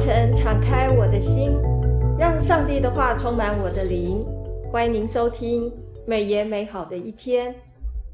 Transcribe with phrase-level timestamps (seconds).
[0.00, 1.52] 晨敞开我的心，
[2.16, 4.24] 让上帝的话充满我的灵。
[4.70, 5.72] 欢迎您收听
[6.06, 7.54] 美言美好的一天。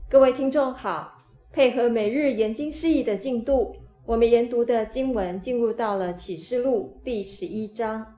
[0.08, 3.76] 各位听众好，配合每日研经释义的进度，
[4.06, 8.14] 我们研读的经文进入到了启示录第十一章。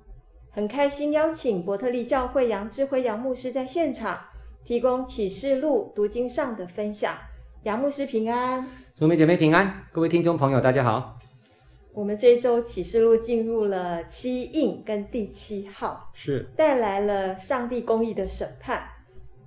[0.51, 4.19] 很开心邀请伯特利教会杨智辉杨牧师在现场
[4.65, 7.13] 提供启示录读经上的分享。
[7.65, 11.17] 杨牧师平安，姊妹姐妹平安，各位听众朋友大家好。
[11.97, 18.87] 我们这一周启示录进入了七印跟第七号，是带来了上帝公义的审判。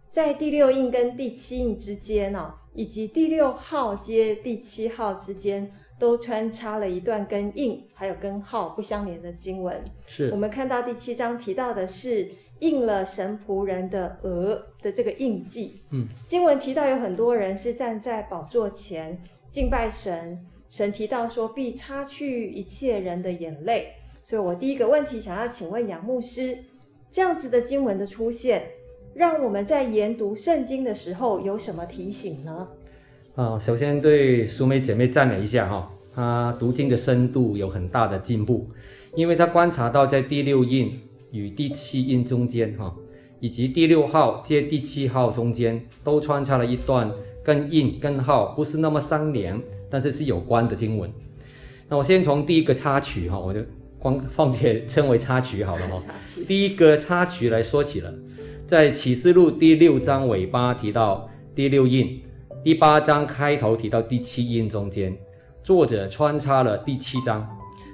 [0.10, 9.86] 在第六印跟第七印之间哦，以及第六号接第七号之间，都穿插了一段跟印还有跟号不相连的经文。
[10.08, 12.28] 是，我们看到第七章提到的是
[12.62, 15.84] 印了神仆人的额的这个印记。
[15.92, 19.22] 嗯，经文提到有很多人是站在宝座前
[19.52, 20.44] 敬拜神。
[20.70, 23.94] 神提到说，必擦去一切人的眼泪。
[24.24, 26.58] 所以我第一个问题想要请问杨牧师，
[27.10, 28.64] 这样子的经文的出现，
[29.16, 32.68] 让我们在研读圣经的时候有什么提醒呢？
[33.34, 38.68] 啊，首先对淑美姐妹赞美一下哈，她读经的深度有很大的进步，
[39.16, 41.00] 因为她观察到在第六印
[41.32, 42.96] 与第七印中间哈，
[43.40, 47.12] 以及第六号接第七号中间，都穿插了一段
[47.44, 49.60] 跟印跟号不是那么相连。
[49.90, 51.12] 但是是有关的经文，
[51.88, 53.60] 那我先从第一个插曲哈，我就
[53.98, 56.00] 光放且称为插曲好了哈。
[56.48, 58.14] 第一个插曲来说起了，
[58.68, 62.22] 在启示录第六章尾巴提到第六印，
[62.64, 65.18] 第八章开头提到第七印中间，
[65.64, 67.48] 作者穿插了第七章，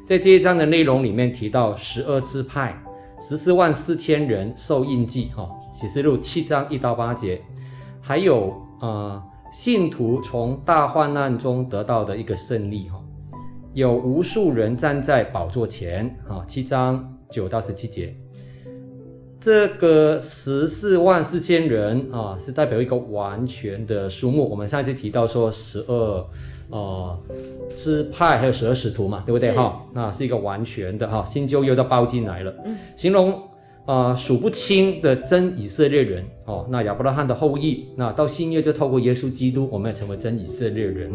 [0.06, 2.78] 在这一章的内容里面提到十二支派，
[3.22, 5.50] 十四万四千人受印记哈。
[5.74, 7.42] 启示录七章一到八节，
[8.02, 8.88] 还有啊。
[8.90, 9.24] 呃
[9.56, 13.02] 信徒从大患难中得到的一个胜利，哈，
[13.74, 18.14] 有无数人站在宝座前，哈，七章九到十七节，
[19.40, 24.46] 这个十四万四千人啊，是代表一个完全的数目。
[24.50, 26.28] 我们上一次提到说十二，
[26.72, 27.18] 呃，
[27.78, 29.56] 支派还有十二使徒嘛，对不对？
[29.56, 33.42] 哈，那是一个完全的哈，新旧约都包进来了，嗯，形容。
[33.86, 41.12] 啊、呃，数不清的真以色列人哦，那亚伯拉罕的后裔，那到新约就透过耶稣基督，我们也成为真以色列人。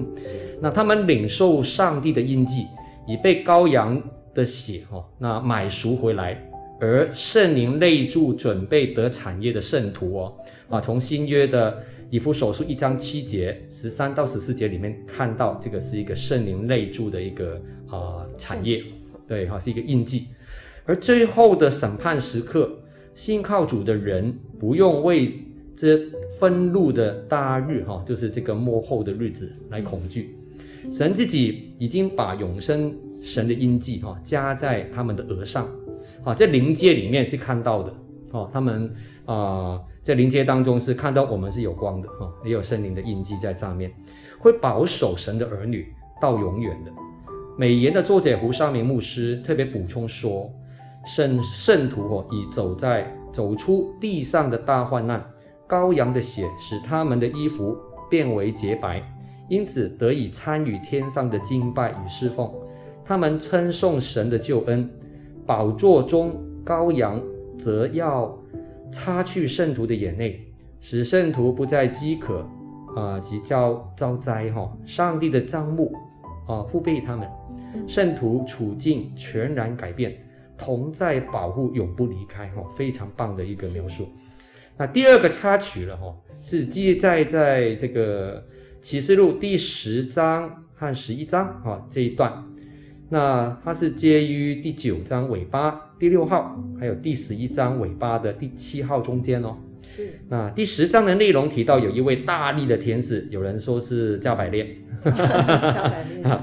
[0.60, 2.66] 那他们领受上帝的印记，
[3.08, 4.00] 已被羔羊
[4.32, 6.40] 的血、哦，那买赎回来，
[6.80, 10.34] 而圣灵内住，准备得产业的圣徒哦。
[10.68, 11.76] 啊，从新约的
[12.08, 17.54] 以弗所书一章七节十三到十四节里面看到，这个是一个圣灵内住的一个
[17.88, 18.80] 啊、呃、产业，
[19.26, 20.26] 对哈，是一个印记。
[20.86, 22.70] 而最后的审判时刻，
[23.14, 25.38] 信靠主的人不用为
[25.76, 25.98] 这
[26.38, 30.36] 愤怒的大日，哈，就是这个末后的日子来恐惧。
[30.90, 35.68] 神自己已经把永生神的印记，哈，加在他们的额上，
[36.24, 37.94] 啊，在灵界里面是看到的，
[38.32, 38.90] 哦，他们
[39.26, 43.92] 啊，在灵界当中是看到我们是有光的，哈，也有圣灵的印记在上面，
[44.38, 46.90] 会保守神的儿女到永远的。
[47.56, 50.50] 美言的作者胡绍明牧师特别补充说。
[51.06, 55.24] 圣圣徒哦，已走在走出地上的大患难，
[55.68, 57.76] 羔羊的血使他们的衣服
[58.08, 59.02] 变为洁白，
[59.48, 62.52] 因此得以参与天上的敬拜与侍奉。
[63.04, 64.88] 他们称颂神的救恩，
[65.46, 66.34] 宝座中
[66.64, 67.20] 羔羊
[67.58, 68.38] 则要
[68.92, 70.40] 擦去圣徒的眼泪，
[70.80, 72.46] 使圣徒不再饥渴
[72.94, 74.70] 啊，及遭遭灾哈。
[74.84, 75.92] 上帝的帐幕
[76.46, 77.28] 啊，护庇他们，
[77.88, 80.16] 圣徒处境全然改变。
[80.60, 84.06] 同在保护，永不离开，哈，非常棒的一个描述。
[84.76, 88.44] 那第二个插曲了，哈，是记载在这个
[88.82, 92.44] 启示录第十章和十一章，哈，这一段。
[93.08, 99.56] 那它是接于第九章尾巴第六号，还有第十一章尾巴的第七号中间哦。
[100.00, 100.20] 是。
[100.28, 104.66] 那第十章的内容提到有一位大力的天使，有人说是加百列。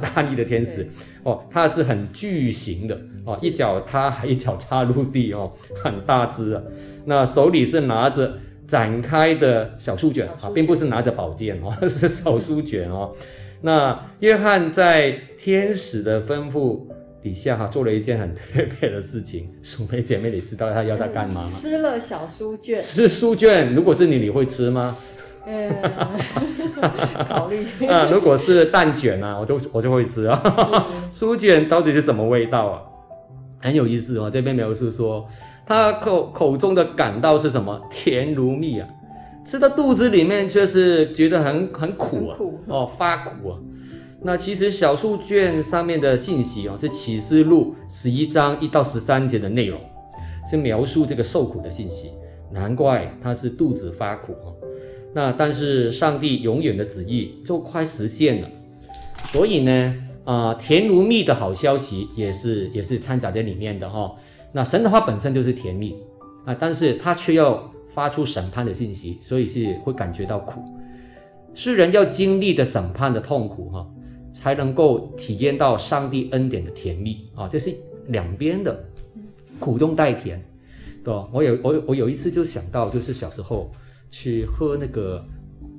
[0.01, 0.87] 大力的天使
[1.21, 5.51] 哦，他是很巨型的哦，一脚踏，一脚插入地哦，
[5.83, 6.61] 很大只啊。
[7.05, 13.13] 那手里是拿着展开的小书卷啊，并不是拿着宝剑哦，是小书卷哦。
[13.61, 16.81] 那约翰在天使的吩咐
[17.27, 18.43] 底下哈，做了一件很特
[18.79, 19.49] 别的事情。
[19.61, 21.43] 鼠妹姐妹，你知道她要他干嘛吗？
[21.43, 22.79] 吃了小书卷。
[22.79, 24.95] 吃书卷，如果是你，你会吃吗？
[25.45, 25.69] 嗯，
[27.27, 30.87] 考虑啊，如果是蛋卷啊，我就我就会吃啊。
[31.11, 32.81] 书卷到底是什么味道啊？
[33.61, 34.29] 很有意思哦。
[34.31, 35.27] 这边描述说，
[35.65, 37.81] 他口口中的感到是什么？
[37.89, 38.87] 甜如蜜啊，
[39.45, 43.59] 吃到肚子里面却是觉得很很苦啊，苦哦，发苦啊。
[44.21, 49.79] 那其实小数卷上面的信息哦，是启示录十一章一到十三节的内容，
[50.49, 52.11] 是描述这个受苦的信息。
[52.51, 54.55] 难怪他是肚子发苦哦。
[55.13, 58.49] 那但是上帝永远的旨意就快实现了，
[59.31, 64.15] 所以呢，啊、甜如蜜的好消息也是也是掺杂在里面的哈、哦。
[64.51, 65.95] 那神的话本身就是甜蜜
[66.45, 70.61] 啊，但是他却要发出审判的信息，所以是会感觉到苦。
[71.53, 73.87] 世人要经历的审判的痛苦哈、哦。
[74.33, 77.29] 才能够体验到上帝恩典的甜蜜。
[77.35, 77.73] 啊，这是
[78.07, 78.83] 两边的
[79.59, 80.43] 苦中带甜，
[81.03, 81.27] 对吧？
[81.31, 83.71] 我有我有我有一次就想到，就是小时候
[84.09, 85.23] 去喝那个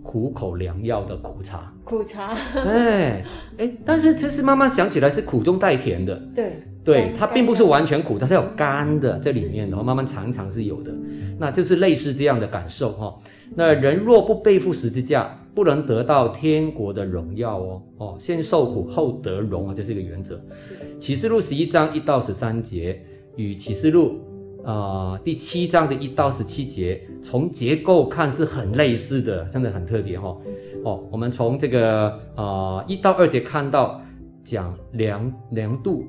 [0.02, 3.24] 苦口良药的苦茶，苦茶，哎
[3.58, 10.90] 哎，但是其实慢慢想起来是苦中带甜的，对对，它并不是完全苦，它是有甘的在里面，然后慢慢尝尝是有的，
[11.38, 13.14] 那就是类似这样的感受哈。
[13.54, 20.40] 那人若不背负十字架，不能得到天国的荣耀哦哦，先受苦后得荣啊，这是一个原则。
[21.00, 23.02] 启示录十一章一到十三节
[23.34, 24.20] 与启示录
[24.64, 30.40] 啊、呃、第七章的一到十七节，从结构看是很类似的，真的很特别哈、哦。
[30.84, 34.00] 哦，我们从这个啊一、呃、到二节看到
[34.44, 36.06] 讲量量度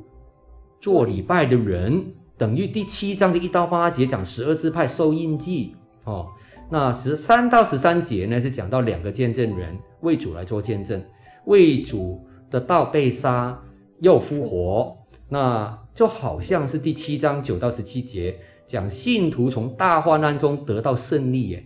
[0.79, 2.05] 做礼拜的人，
[2.37, 5.73] 等于第七章的一到八节讲十二支派受印记
[6.03, 6.27] 哦。
[6.71, 11.03] 那十三到十三节呢，是讲到两个见证人为主来做见证，
[11.45, 13.59] 为主的道被杀
[14.01, 14.95] 又复活，
[15.29, 18.37] 那就好像是第七章九到十七节
[18.67, 21.65] 讲信徒从大患难中得到胜利耶，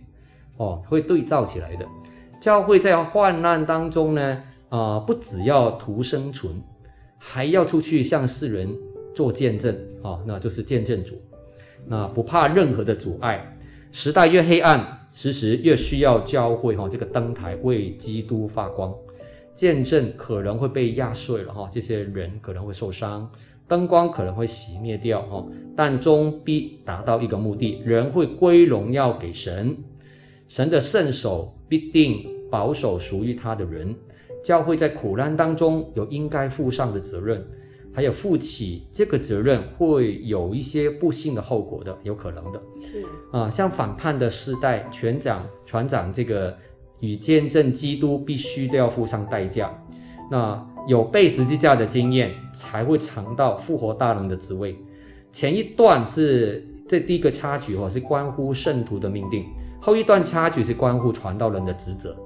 [0.56, 1.86] 哦，会对照起来的。
[2.40, 6.54] 教会在患难当中呢，啊、不只要图生存，
[7.18, 8.74] 还要出去向世人
[9.14, 11.20] 做见证啊、哦，那就是见证主，
[11.86, 13.50] 那不怕任何的阻碍。
[13.96, 18.92] 时代越黑暗，时时越需要教会哈这个灯台为基督发光，
[19.54, 23.30] 见证可能会被压碎了哈，这些人可能会受伤，
[23.68, 25.46] 灯光可能会熄灭掉哈，
[25.76, 29.76] 但终必达到一个目的，人会归荣耀给神，
[30.48, 33.94] 神的圣手必定保守属于他的人，
[34.42, 37.46] 教会在苦难当中有应该负上的责任。
[37.94, 42.60] 还有负起这个责任，会有一些不幸的后果的，有可能的。
[42.82, 46.56] 是啊，像反叛的世代，传讲传讲这个
[46.98, 49.72] 与见证基督，必须都要付上代价。
[50.30, 54.76] 那有背十字架的经验，才会尝到复活大人的滋味。
[55.30, 59.44] 前一段是这第一个插曲哦，是关乎圣徒的命定；
[59.80, 62.16] 后一段插曲是关乎传道人的职责。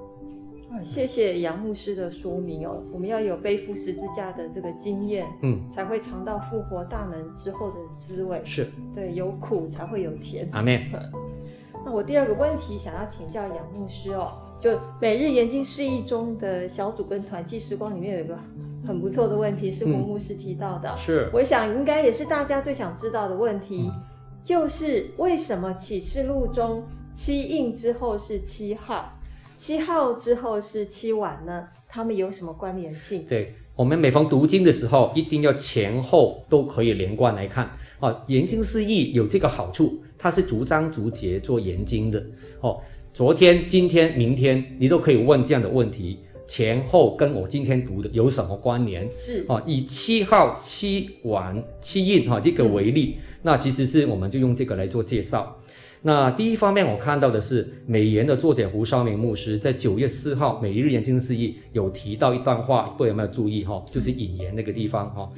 [0.83, 8.41] 谢谢杨牧师的说明哦，我们要有背负十字架的这个经验，嗯，才会尝到复活大能之后的滋味。
[8.45, 10.47] 是，对，有苦才会有甜。
[10.53, 10.89] 阿妹。
[11.85, 18.37] 那我第二个问题想要请教杨牧师哦，就每日研经释义中的小组跟团契时光里面有一个
[18.85, 24.03] 很不错的问题，是洪牧师提到的，嗯、是，我想应该也是大家最想知道的问题，嗯、
[24.43, 26.83] 就是为什么启示录中
[27.13, 29.13] 七印之后是七号？
[29.59, 31.67] 七号之后是七晚呢？
[31.85, 33.25] 它们有什么关联性？
[33.27, 37.69] 对，我们每逢读经的时候，一定要前后都可以连贯来看。
[37.99, 42.25] 哦，研经释义有这个好处，它是逐章逐节做研经的。
[42.61, 42.79] 哦，
[43.11, 49.13] 昨天、今天、明天，你都可以问这样的问题，前后跟我今天读的有什么关联？
[49.13, 55.57] 是哦，以七号、七晚、七印哈这个为例，嗯、那其实是我们就用这个来做介绍。
[56.01, 63.83] 那第一方面，我看到的是美言的作者胡绍明牧师在九月四号《每日研经释义》有提到一段话，各位有没有注意哈？
[63.85, 65.29] 就是引言那个地方哈，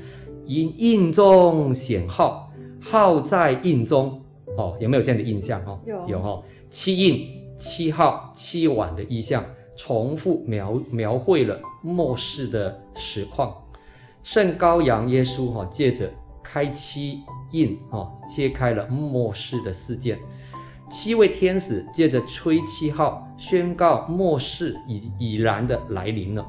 [0.46, 4.22] 因印中显号，号在印中
[4.56, 5.80] 哦，有没有这样的印象哈？
[5.84, 7.28] 有有哈，七印、
[7.58, 9.44] 七号、七晚的意象，
[9.76, 13.52] 重复描描绘了末世的实况。
[14.22, 16.08] 圣羔羊耶稣哈，借着
[16.44, 20.20] 开七印哈，揭开了末世的事件。
[20.92, 26.46] 七位天使借着吹七号，宣告末世已已然的来临了。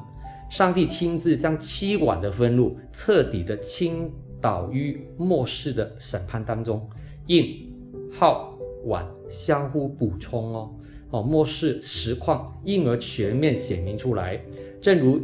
[0.49, 6.87] 上帝亲自将七碗的愤怒彻底的倾倒于末世的审判当中。
[7.27, 7.73] 印、
[8.11, 10.75] 号、碗相互补充哦，
[11.11, 14.39] 哦，末世实况因而全面显明出来。
[14.81, 15.21] 正如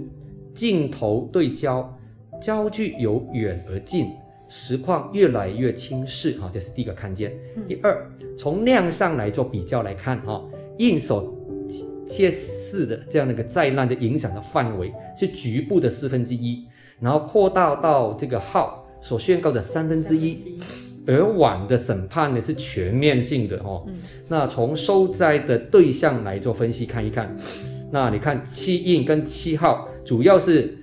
[0.55, 1.93] 镜头对焦，
[2.41, 4.07] 焦距由远而近。
[4.49, 7.31] 实况越来越轻视，哈，这是第一个看见。
[7.55, 10.43] 嗯、第二，从量上来做比较来看，哈，
[10.79, 11.33] 印所
[12.07, 16.65] 揭示的这样的一个灾难的影响的范围是局部的四分之一，
[16.99, 20.59] 然后扩大到这个号所宣告的三分之一，
[21.05, 23.93] 而碗的审判呢是全面性的，哈、嗯。
[24.27, 27.35] 那从受灾的对象来做分析看一看，
[27.91, 30.75] 那你看七印跟七号主要是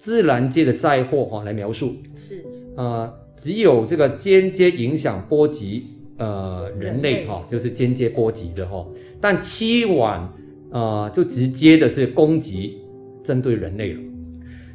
[0.00, 2.42] 自然界的灾祸哈来描述，是
[2.74, 8.86] 呃，只有这个间接影响波及呃人类哈，就是间接波及的哈，
[9.20, 10.26] 但七晚
[10.70, 12.78] 呃就直接的是攻击
[13.22, 14.00] 针对人类了。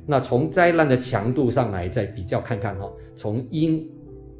[0.05, 3.89] 那从灾难的强度上来再比较看看哈，从阴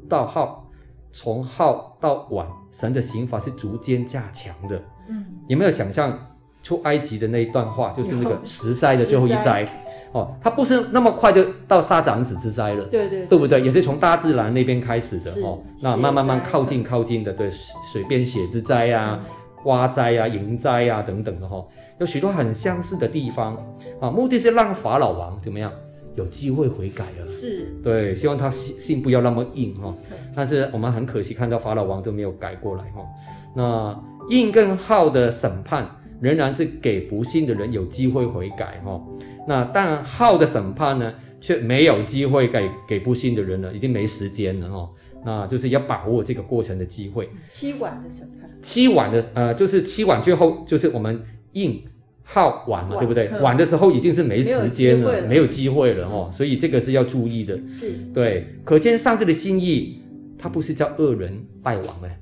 [0.08, 0.70] 到浩，
[1.10, 4.80] 从浩到晚，神的刑罚是逐渐加强的。
[5.08, 6.16] 嗯，有没有想象
[6.62, 9.68] 出埃及的那一段话，就是那个十灾的最后一灾？
[10.12, 13.60] 哦，它不是那么快就到杀长子之灾了，对对，对，对不对？
[13.60, 15.58] 也是从大自然那边开始的哦。
[15.80, 19.20] 那慢慢慢靠近靠近的，对，水边血之灾啊、
[19.64, 21.66] 蛙灾啊、蝇灾啊等等的哈、哦，
[21.98, 23.56] 有许多很相似的地方
[24.00, 24.10] 啊。
[24.10, 25.70] 目的是让法老王怎么样
[26.14, 29.94] 有机会悔改了，是对，希望他心心不要那么硬哈、哦。
[30.34, 33.06] 但是我们很可惜看到法老王都没有改过来哈、哦。
[33.54, 35.86] 那硬跟浩的审判
[36.20, 38.92] 仍然是给不信的人有机会悔改哈。
[38.92, 39.06] 哦
[39.48, 44.90] 那但好的审判呢，却没有机会给给不信的人了，已经没时间了哦。
[45.24, 47.28] 那就是要把握这个过程的机会。
[47.48, 48.50] 凄晚的审判。
[48.60, 51.80] 凄晚的呃，就是凄晚最后就是我们应
[52.24, 53.28] 好晚嘛，对不对？
[53.40, 56.28] 晚的时候已经是没时间了，没有机会了哦。
[56.32, 57.56] 所以这个是要注意的。
[57.68, 57.92] 是。
[58.12, 60.02] 对，可见上帝的心意，
[60.36, 61.32] 他不是叫恶人
[61.62, 62.18] 败亡哎。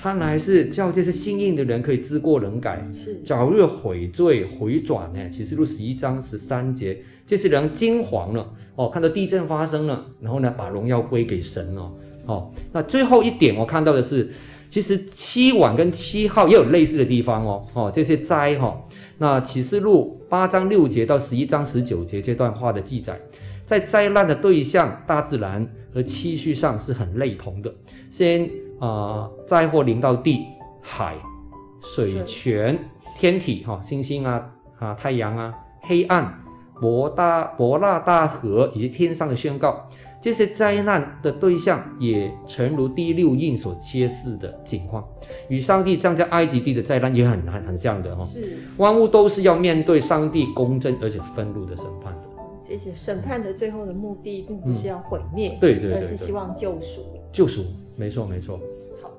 [0.00, 5.28] 他来是叫这些信应的人可以知过能改，是早日悔罪回转呢。
[5.28, 11.92] 启示录十一章十三节，这些人惊惶了哦，看到地震发生了，然后呢，把荣耀归给神哦。
[12.26, 14.30] 哦，那最后一点我看到的是，
[14.68, 17.66] 其实七晚跟七号也有类似的地方哦。
[17.74, 18.82] 哦，这些灾哈、哦，
[19.18, 23.18] 那启示录八章六节到十一章十九节这段话的记载，
[23.64, 27.72] 在灾难的对象大自然和期序上是很类同的。
[28.10, 28.50] 先。
[28.82, 30.44] 啊，灾祸临到地、
[30.80, 31.14] 海、
[31.80, 32.76] 水泉、
[33.16, 36.34] 天体，哈，星星啊，啊，太阳啊，黑暗、
[36.80, 39.88] 博大博纳大河以及天上的宣告，
[40.20, 45.06] 这些灾难的对象也诚如第六印所揭示的景况，
[45.48, 48.24] 与上帝降在埃及地的灾难也很很很像的哈。
[48.24, 52.20] 是，万物都是要面对上帝公正而且愤怒的审判的。
[52.64, 57.02] 这些审判的最后的目的，并不是要毁灭，嗯、对，对，对对对，而是希望救赎。
[57.32, 57.64] 救赎，
[57.96, 58.58] 没错没错。
[59.02, 59.10] 好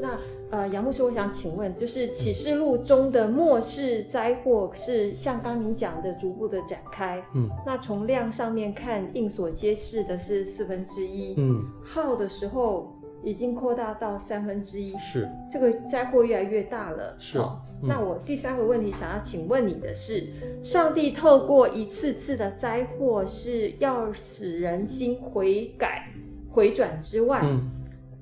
[0.00, 0.16] 那
[0.50, 17.38] 呃，杨牧师，我想请问，就是启示录中的末世灾祸是像刚你讲的逐步的展开，嗯，那从量上面看，应所揭示的是四分之一，嗯，号的时候已经扩大到三分之一，是这个灾祸越来越大了，是。
[17.38, 20.26] 哦嗯、那我第三个问题想要请问你的是，
[20.64, 26.08] 上帝透过一次次的灾祸是要使人心悔改
[26.50, 27.70] 回转之外，嗯。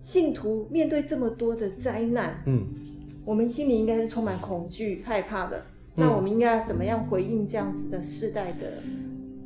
[0.00, 2.67] 信徒面对这么多的灾难，嗯，
[3.25, 5.59] 我们心里应该是充满恐惧、害怕的。
[5.97, 8.83] 嗯、那我们应该要怎么样回应这样子的世代的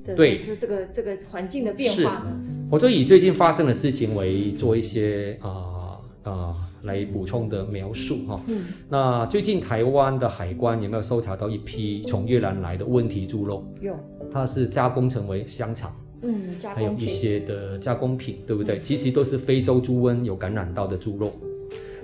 [0.05, 2.41] 的对这这个这个环境的变化呢？
[2.71, 8.41] 我就以最近发生的事情为做一些啊啊、呃呃、来补充的描述哈。
[8.47, 13.65] 嗯，那最近台湾的海关有没有搜查到一批从越南来的问题猪肉？
[13.81, 13.95] 有，
[14.31, 15.93] 它是加工成为香肠。
[16.23, 18.81] 嗯，还有一些的加工品，对不对？
[18.81, 21.33] 其实都是非洲猪瘟有感染到的猪肉。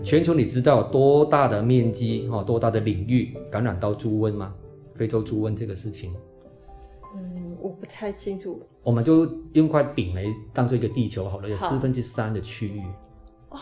[0.04, 4.54] 全球你知道多大的面积哈，多大的领域感染到猪瘟吗？
[4.94, 6.12] 非洲猪瘟这个事情，
[7.14, 8.60] 嗯，我不太清楚。
[8.82, 12.82] 我们就用块饼来当做一个地球好了，有四分之三的区域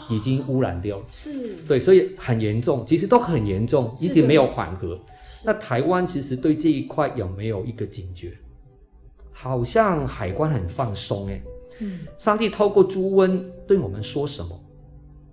[0.08, 1.04] 已经污染掉了。
[1.08, 4.98] 是，对，所以很严重，其实都很严重，一直没有缓和。
[5.44, 8.32] 那台湾其实对这一块有没有一个警觉？
[9.38, 11.42] 好像海关很放松哎，
[11.80, 14.64] 嗯，上帝透过猪瘟对我们说什么？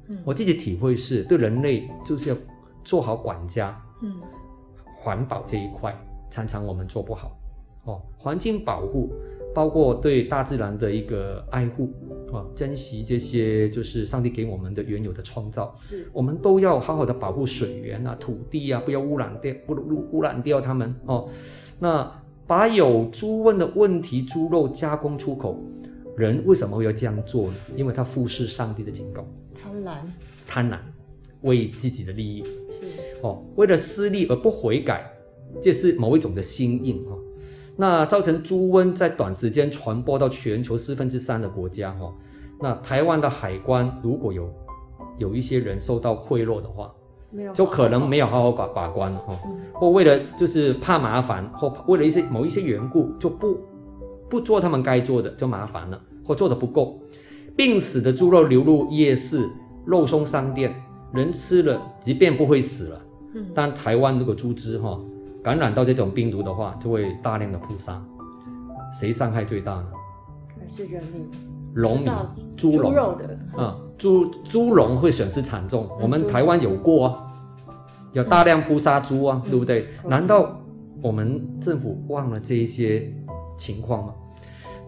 [0.09, 2.35] 嗯，我自己体会是对人类就是要
[2.83, 4.19] 做好管家，嗯，
[4.97, 5.97] 环保这一块
[6.29, 7.37] 常常我们做不好，
[7.85, 9.13] 哦，环境保护
[9.55, 11.89] 包括对大自然的一个爱护
[12.33, 16.09] 啊，珍惜这些就是上帝给我们的原有的创造，是。
[16.11, 20.93] 我们都要好好的保护水源啊、土地啊，不要污染掉，不污污染掉它们。
[21.05, 21.29] 哦，
[21.79, 22.21] 那。
[22.45, 25.63] 把有猪瘟的问题猪肉加工出口，
[26.17, 27.55] 人为什么会要这样做呢？
[27.75, 29.95] 因为他忽视上帝的警告，贪婪，
[30.45, 30.77] 贪婪，
[31.41, 32.85] 为自己的利益是
[33.21, 35.09] 哦，为了私利而不悔改，
[35.61, 37.19] 这是某一种的心硬哈、哦。
[37.77, 42.13] 那造成猪瘟在短时间传播到全球四分之三的国家哈、哦。
[42.59, 44.53] 那台湾的海关如果有
[45.17, 46.93] 有一些人受到贿赂的话。
[47.53, 49.39] 就可能没有好好把把关哈、哦，
[49.73, 53.57] 或为了就是怕麻烦，或为了一些某一些缘故，就不
[54.29, 56.99] 不做他们该做的，就麻烦了，或做的不够。
[57.55, 59.47] 病死的猪肉流入夜市、
[59.85, 60.73] 肉松商店，
[61.13, 63.01] 人吃了即便不会死了，
[63.53, 64.99] 但台湾如果猪只哈
[65.43, 68.03] 感染到这种病毒的话，就会大量的扑杀。
[68.99, 69.87] 谁伤害最大呢？
[70.59, 71.27] 还是人民？
[71.75, 72.11] 农民、
[72.55, 75.87] 猪肉的啊，猪猪笼会损失惨重。
[75.91, 77.23] 嗯、我们台湾有过啊，
[78.11, 79.87] 有大量扑杀猪啊，嗯、对不对？
[80.03, 80.61] 嗯、难道
[81.01, 83.09] 我们政府忘了这一些
[83.57, 84.13] 情况吗？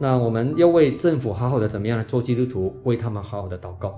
[0.02, 3.98] 那我们要为政府好好的怎么样呢做基督徒，为他们好好的祷告，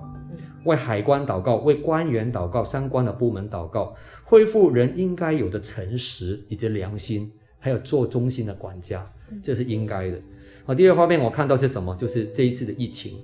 [0.64, 9.04] 为海关祷告，为官员祷告，相关的部门祷告，恢复人应该有的诚实以及良心，还有做忠心的管家，
[9.42, 10.16] 这是应该的。
[10.64, 11.92] 好，第二方面我看到是什么？
[11.96, 13.18] 就是这一次的疫情，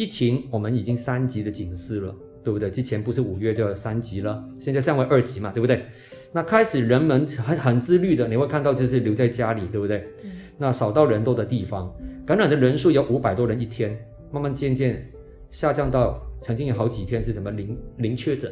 [0.00, 2.70] 疫情我们已经三级的警示了，对不对？
[2.70, 5.84] 之前不是五月就三级了，现在降为二级嘛，对不对？
[6.32, 10.08] 那开始人们很很自律的，你会看到就是留在家里，对不对？
[10.56, 13.94] 那少到人多的地方，感染的人数有五百多人一天，
[14.32, 15.06] 慢慢渐渐
[15.50, 18.50] 下降到曾经有好几天是什么零零确诊，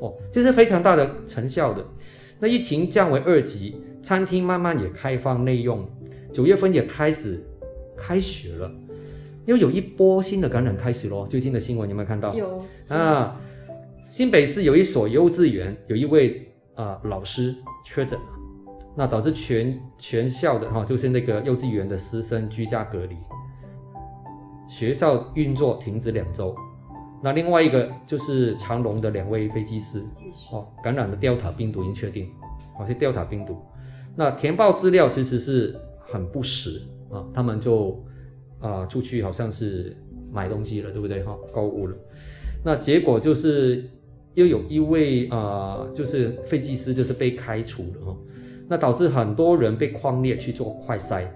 [0.00, 1.84] 哦，这是非常大的成效的。
[2.40, 5.86] 那疫情降为二级，餐厅慢慢也开放内用，
[6.32, 7.44] 九月份也开始
[7.94, 8.72] 开学了，
[9.48, 11.26] 因为有一波新的感染开始咯。
[11.26, 12.34] 最近的新闻有没有看到？
[12.34, 13.34] 有啊，
[14.06, 18.26] 新北市有一所幼稚园有一位啊、呃、老师确诊了。
[18.94, 23.16] 那导致全全校的哈，就是那个幼稚园的师生居家隔离，
[24.68, 26.54] 学校运作停止两周。
[27.22, 30.04] 那另外一个就是长隆的两位飞机师
[30.52, 32.30] 哦，感染了 Delta 病毒已经确定，
[32.78, 33.56] 哦是 Delta 病毒。
[34.14, 38.04] 那填报资料其实是很不实啊，他们就
[38.60, 39.96] 啊、出去好像是
[40.32, 41.36] 买东西了，对不对哈？
[41.52, 41.96] 购物了。
[42.64, 43.84] 那结果就是
[44.34, 48.16] 又有一位啊、就是飞机师就是被开除了哈。
[48.70, 51.26] 那导致很多人被匡列去做快筛，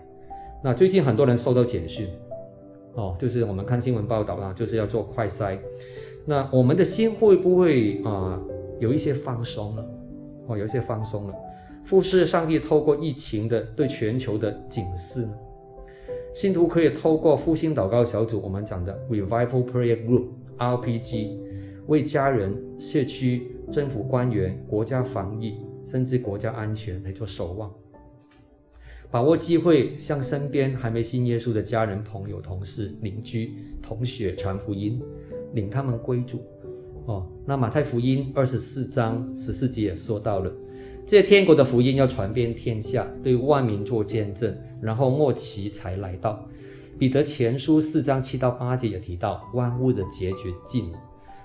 [0.62, 2.06] 那最近很多人收到简讯，
[2.92, 5.58] 哦，就是我们看新闻报道啦，就是要做快筛，
[6.26, 8.38] 那我们的心会不会啊、
[8.80, 9.86] 有一些放松了？
[10.46, 11.34] 哦，有一些放松了，
[11.88, 15.32] 忽视上帝透过疫情的对全球的警示呢？
[16.34, 20.26] 信徒可以透过复兴祷告小组，我们讲的 Revival Prayer Group
[20.58, 21.38] RPG，
[21.86, 25.54] 为家人、社区、政府官员、国家防疫。
[25.84, 27.68] 甚至国家安全来做守望，
[29.10, 33.52] 把握机会向身边还没信耶稣的家人、朋友、同事、邻居、
[33.82, 35.02] 同学传福音，
[35.54, 36.40] 领他们归主。
[37.06, 40.52] 哦，那马太福音二十四章十四节也说到了，
[41.06, 46.40] 这天国的福音要传遍天下，对万民做见证，然后末期才来到。
[46.98, 50.98] 彼得前书四章七到八节也提到，万物的结局近了，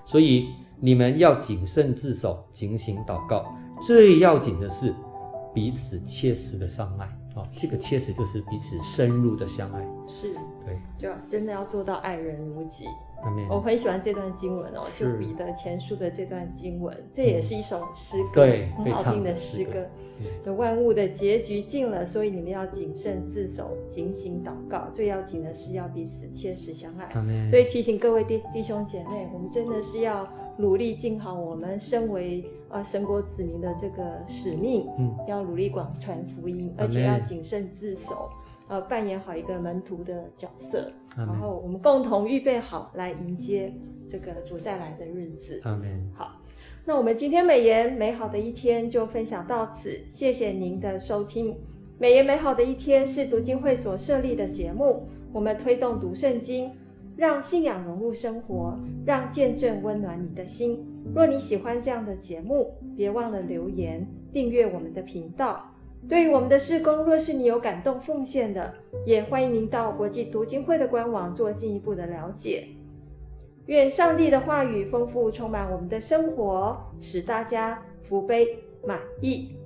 [0.06, 0.46] 所以
[0.80, 3.44] 你们要谨慎自守，警醒祷告。
[3.80, 4.94] 最要紧的是
[5.54, 7.46] 彼此切实的相爱啊！
[7.54, 9.84] 这个切实就是彼此深入的相爱。
[10.08, 10.32] 是，
[10.64, 12.84] 对，就真的要做到爱人如己。
[13.50, 19.84] 我很喜欢这段经文哦，就彼得前书的这段经文，这也是一首诗歌，对，很好听的诗歌。
[20.44, 24.88] 就万物的结局近了，所以你们要谨慎自守，警醒祷告。
[24.92, 27.08] 最要紧的是要彼此切实相爱。
[27.48, 30.26] 所以提醒各位弟弟兄姐妹，我们真的是要
[30.56, 38.28] 努力尽好我们身为啊神国子民的这个使命，嗯，要努力广传福音，而且要谨慎自守。
[38.66, 40.92] 呃，扮演好一个门徒的角色，
[41.26, 43.74] 然后我们共同预备好来迎接
[44.08, 45.60] 这个主再来的日子。
[46.14, 46.40] 好，
[46.84, 51.56] 那我们今天美言美好的一天就分享到此，谢谢您的收听。
[51.98, 56.70] 美言美好的一天是读经会所设立的节目，我们推动读圣经，
[57.16, 60.86] 让信仰融入生活，让见证温暖你的心。
[61.14, 65.74] 若你喜欢这样的节目，别忘了留言订阅我们的频道。
[66.06, 68.74] 对于我们的事工，若是你有感动奉献的，
[69.06, 72.68] 也欢迎您到国际读经会的官网做进一步的了解。
[73.66, 79.57] 愿上帝的话语丰富充满我们的生活，使大家福杯满溢。